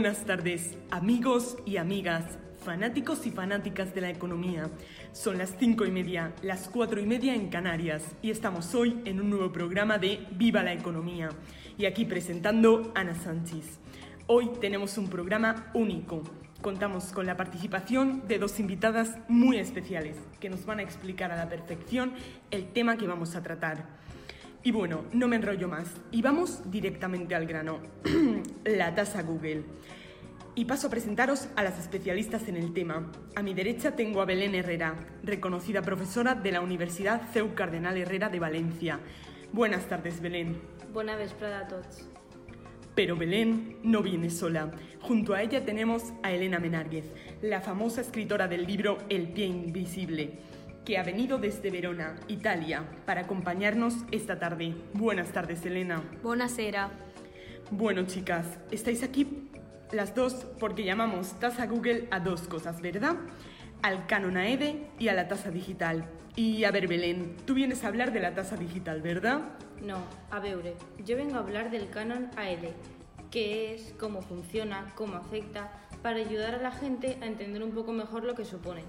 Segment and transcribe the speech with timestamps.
[0.00, 4.70] Buenas tardes, amigos y amigas, fanáticos y fanáticas de la economía.
[5.10, 9.20] Son las cinco y media, las cuatro y media en Canarias y estamos hoy en
[9.20, 11.30] un nuevo programa de Viva la Economía.
[11.76, 13.80] Y aquí presentando Ana Sánchez.
[14.28, 16.22] Hoy tenemos un programa único.
[16.62, 21.36] Contamos con la participación de dos invitadas muy especiales que nos van a explicar a
[21.36, 22.12] la perfección
[22.52, 23.98] el tema que vamos a tratar.
[24.62, 27.78] Y bueno, no me enrollo más y vamos directamente al grano.
[28.64, 29.62] la tasa Google.
[30.58, 33.12] Y paso a presentaros a las especialistas en el tema.
[33.36, 38.28] A mi derecha tengo a Belén Herrera, reconocida profesora de la Universidad CEU Cardenal Herrera
[38.28, 38.98] de Valencia.
[39.52, 40.60] Buenas tardes, Belén.
[40.92, 42.08] Buenas vesprada a todos.
[42.96, 44.72] Pero Belén no viene sola.
[45.00, 47.04] Junto a ella tenemos a Elena Menárguez,
[47.40, 50.40] la famosa escritora del libro El pie invisible,
[50.84, 54.74] que ha venido desde Verona, Italia, para acompañarnos esta tarde.
[54.92, 56.02] Buenas tardes, Elena.
[56.20, 56.90] Buonasera.
[57.70, 59.48] Bueno, chicas, estáis aquí
[59.92, 63.16] las dos porque llamamos tasa Google a dos cosas, ¿verdad?
[63.82, 66.04] Al canon AEDE y a la tasa digital.
[66.36, 69.40] Y a ver, Belén, tú vienes a hablar de la tasa digital, ¿verdad?
[69.82, 69.98] No,
[70.30, 72.70] a veure, yo vengo a hablar del canon AED,
[73.30, 75.70] qué es, cómo funciona, cómo afecta,
[76.02, 78.82] para ayudar a la gente a entender un poco mejor lo que supone.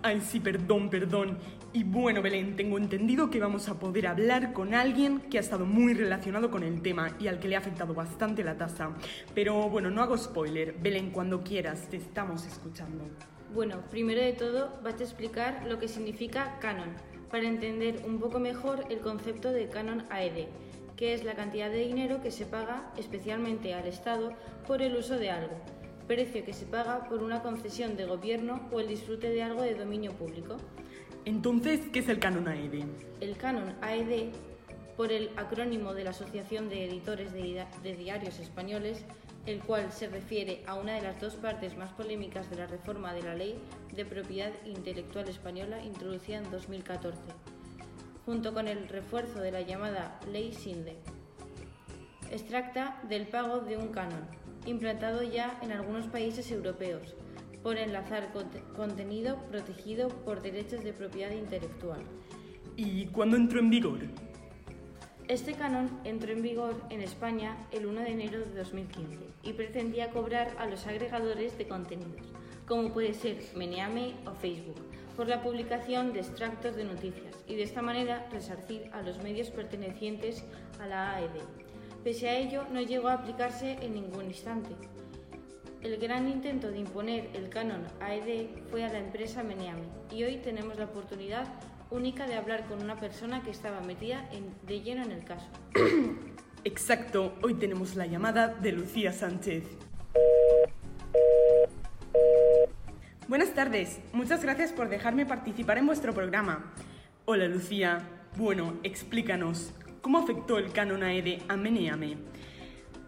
[0.00, 1.38] Ay, sí, perdón, perdón.
[1.72, 5.66] Y bueno, Belén, tengo entendido que vamos a poder hablar con alguien que ha estado
[5.66, 8.90] muy relacionado con el tema y al que le ha afectado bastante la tasa.
[9.34, 10.72] Pero bueno, no hago spoiler.
[10.80, 13.04] Belén, cuando quieras, te estamos escuchando.
[13.52, 16.90] Bueno, primero de todo, vas a explicar lo que significa canon,
[17.28, 20.46] para entender un poco mejor el concepto de canon AED,
[20.96, 24.32] que es la cantidad de dinero que se paga especialmente al Estado
[24.66, 25.77] por el uso de algo
[26.08, 29.74] precio que se paga por una concesión de gobierno o el disfrute de algo de
[29.74, 30.56] dominio público.
[31.26, 32.84] Entonces, ¿qué es el canon AED?
[33.20, 34.30] El canon AED,
[34.96, 39.04] por el acrónimo de la Asociación de Editores de, Diarios Españoles,
[39.44, 43.12] el cual se refiere a una de las dos partes más polémicas de la reforma
[43.12, 43.58] de la Ley
[43.94, 47.20] de Propiedad Intelectual Española introducida en 2014,
[48.24, 50.96] junto con el refuerzo de la llamada Ley SINDE.
[52.30, 54.26] Extracta del pago de un canon,
[54.68, 57.14] implantado ya en algunos países europeos,
[57.62, 58.32] por enlazar
[58.76, 62.00] contenido protegido por derechos de propiedad intelectual.
[62.76, 64.00] ¿Y cuándo entró en vigor?
[65.26, 70.10] Este canon entró en vigor en España el 1 de enero de 2015 y pretendía
[70.10, 72.26] cobrar a los agregadores de contenidos,
[72.66, 74.80] como puede ser Meneame o Facebook,
[75.16, 79.50] por la publicación de extractos de noticias y de esta manera resarcir a los medios
[79.50, 80.44] pertenecientes
[80.80, 81.42] a la AED
[82.04, 84.70] Pese a ello, no llegó a aplicarse en ningún instante.
[85.82, 90.36] El gran intento de imponer el canon AED fue a la empresa Meneame y hoy
[90.38, 91.46] tenemos la oportunidad
[91.90, 94.28] única de hablar con una persona que estaba metida
[94.66, 95.46] de lleno en el caso.
[96.64, 99.64] Exacto, hoy tenemos la llamada de Lucía Sánchez.
[103.28, 106.72] Buenas tardes, muchas gracias por dejarme participar en vuestro programa.
[107.24, 108.00] Hola Lucía,
[108.36, 112.16] bueno, explícanos, ¿Cómo afectó el canon AED a Meneame?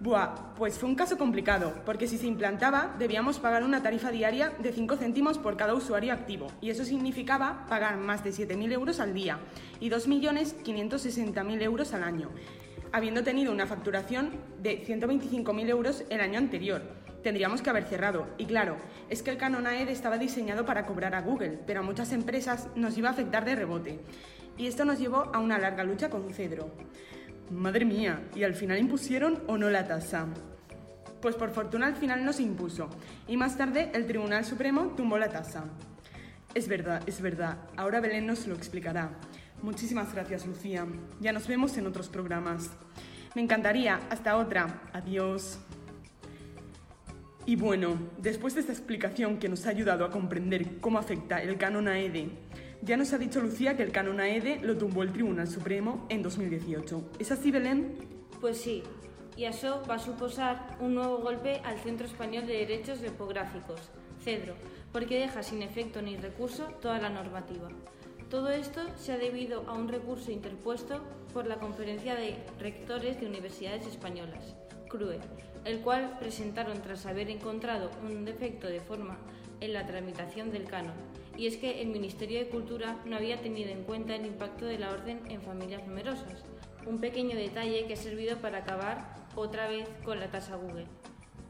[0.01, 4.51] Buah, pues fue un caso complicado, porque si se implantaba debíamos pagar una tarifa diaria
[4.59, 8.99] de 5 céntimos por cada usuario activo, y eso significaba pagar más de 7.000 euros
[8.99, 9.39] al día
[9.79, 12.31] y 2.560.000 euros al año,
[12.93, 14.31] habiendo tenido una facturación
[14.61, 16.83] de 125.000 euros el año anterior.
[17.23, 18.79] Tendríamos que haber cerrado, y claro,
[19.11, 22.69] es que el canon AED estaba diseñado para cobrar a Google, pero a muchas empresas
[22.75, 24.01] nos iba a afectar de rebote
[24.61, 26.71] y esto nos llevó a una larga lucha con Cedro.
[27.51, 30.27] Madre mía, ¿y al final impusieron o no la tasa?
[31.23, 32.91] Pues por fortuna al final no se impuso
[33.27, 35.65] y más tarde el Tribunal Supremo tumbó la tasa.
[36.55, 37.57] Es verdad, es verdad.
[37.75, 39.13] Ahora Belén nos lo explicará.
[39.63, 40.87] Muchísimas gracias, Lucía.
[41.21, 42.69] Ya nos vemos en otros programas.
[43.35, 43.99] Me encantaría.
[44.11, 44.83] Hasta otra.
[44.93, 45.59] Adiós.
[47.47, 51.57] Y bueno, después de esta explicación que nos ha ayudado a comprender cómo afecta el
[51.57, 52.29] canon AED
[52.83, 56.23] ya nos ha dicho Lucía que el canon AED lo tumbó el Tribunal Supremo en
[56.23, 57.11] 2018.
[57.19, 57.97] ¿Es así, Belén?
[58.41, 58.83] Pues sí,
[59.37, 63.81] y eso va a suposar un nuevo golpe al Centro Español de Derechos Depográficos,
[64.25, 64.55] CEDRO,
[64.93, 67.69] porque deja sin efecto ni recurso toda la normativa.
[68.31, 71.01] Todo esto se ha debido a un recurso interpuesto
[71.35, 74.57] por la Conferencia de Rectores de Universidades Españolas,
[74.89, 75.19] CRUE,
[75.65, 79.19] el cual presentaron tras haber encontrado un defecto de forma
[79.61, 80.95] en la tramitación del canon
[81.41, 84.79] y es que el Ministerio de Cultura no había tenido en cuenta el impacto de
[84.79, 86.45] la orden en familias numerosas,
[86.85, 90.85] un pequeño detalle que ha servido para acabar otra vez con la tasa Google.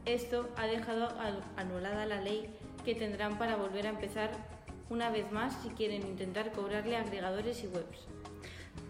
[0.05, 1.09] Esto ha dejado
[1.57, 2.45] anulada la ley
[2.85, 4.31] que tendrán para volver a empezar
[4.89, 8.07] una vez más si quieren intentar cobrarle agregadores y webs.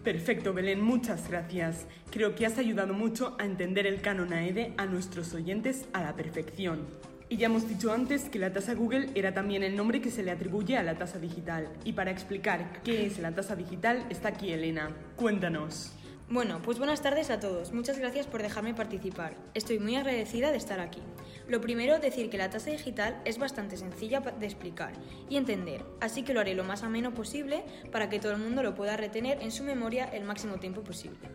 [0.04, 1.88] Perfecto, Belén, muchas gracias.
[2.12, 6.14] Creo que has ayudado mucho a entender el canon AEDE a nuestros oyentes a la
[6.14, 6.86] perfección.
[7.32, 10.22] Y ya hemos dicho antes que la tasa Google era también el nombre que se
[10.22, 11.66] le atribuye a la tasa digital.
[11.82, 14.90] Y para explicar qué es la tasa digital está aquí Elena.
[15.16, 15.92] Cuéntanos.
[16.28, 17.72] Bueno, pues buenas tardes a todos.
[17.72, 19.34] Muchas gracias por dejarme participar.
[19.54, 21.00] Estoy muy agradecida de estar aquí.
[21.48, 24.92] Lo primero, decir que la tasa digital es bastante sencilla de explicar
[25.30, 28.62] y entender, así que lo haré lo más ameno posible para que todo el mundo
[28.62, 31.30] lo pueda retener en su memoria el máximo tiempo posible.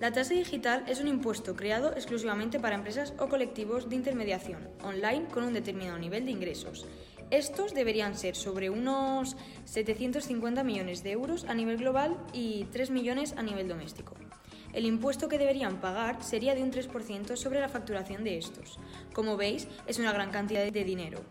[0.00, 5.26] La tasa digital es un impuesto creado exclusivamente para empresas o colectivos de intermediación online
[5.26, 6.86] con un determinado nivel de ingresos.
[7.32, 13.34] Estos deberían ser sobre unos 750 millones de euros a nivel global y 3 millones
[13.36, 14.14] a nivel doméstico.
[14.72, 18.78] El impuesto que deberían pagar sería de un 3% sobre la facturación de estos.
[19.12, 21.24] Como veis, es una gran cantidad de dinero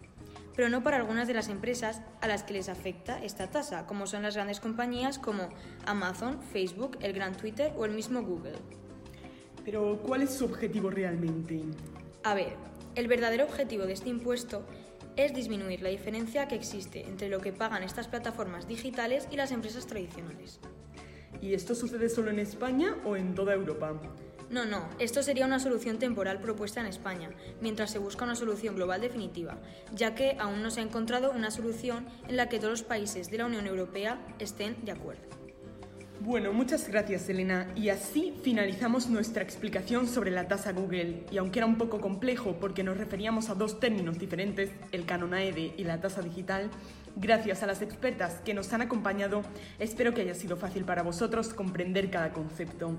[0.57, 4.07] pero no para algunas de las empresas a las que les afecta esta tasa, como
[4.07, 5.49] son las grandes compañías como
[5.85, 8.55] Amazon, Facebook, el gran Twitter o el mismo Google.
[9.63, 11.61] Pero, ¿cuál es su objetivo realmente?
[12.23, 12.55] A ver,
[12.95, 14.65] el verdadero objetivo de este impuesto
[15.15, 19.51] es disminuir la diferencia que existe entre lo que pagan estas plataformas digitales y las
[19.51, 20.59] empresas tradicionales.
[21.39, 23.93] ¿Y esto sucede solo en España o en toda Europa?
[24.49, 27.29] No, no, esto sería una solución temporal propuesta en España,
[27.59, 29.57] mientras se busca una solución global definitiva,
[29.93, 33.29] ya que aún no se ha encontrado una solución en la que todos los países
[33.29, 35.37] de la Unión Europea estén de acuerdo.
[36.19, 37.67] Bueno, muchas gracias Elena.
[37.75, 41.25] Y así finalizamos nuestra explicación sobre la tasa Google.
[41.31, 45.33] Y aunque era un poco complejo porque nos referíamos a dos términos diferentes, el canon
[45.33, 46.71] AED y la tasa digital,
[47.15, 49.43] gracias a las expertas que nos han acompañado,
[49.77, 52.97] espero que haya sido fácil para vosotros comprender cada concepto.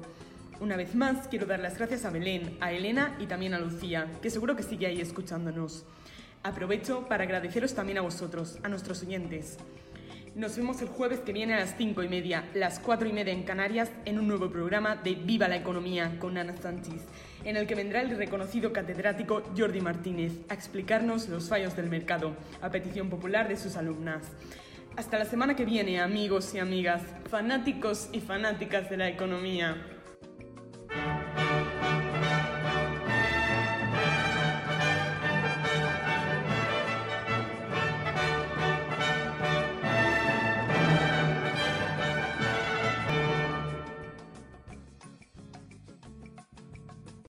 [0.61, 4.09] Una vez más, quiero dar las gracias a Belén, a Elena y también a Lucía,
[4.21, 5.85] que seguro que sigue ahí escuchándonos.
[6.43, 9.57] Aprovecho para agradeceros también a vosotros, a nuestros oyentes.
[10.35, 13.33] Nos vemos el jueves que viene a las cinco y media, las cuatro y media
[13.33, 17.03] en Canarias, en un nuevo programa de Viva la Economía con Ana Sánchez,
[17.45, 22.35] en el que vendrá el reconocido catedrático Jordi Martínez a explicarnos los fallos del mercado,
[22.61, 24.25] a petición popular de sus alumnas.
[24.97, 29.98] Hasta la semana que viene, amigos y amigas, fanáticos y fanáticas de la economía.